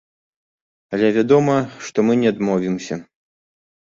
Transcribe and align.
Але 0.97 1.07
вядома, 1.17 1.57
што 1.87 2.05
мы 2.07 2.17
не 2.21 2.27
адмовімся. 2.37 2.95